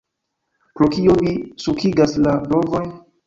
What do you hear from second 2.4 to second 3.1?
brovojn?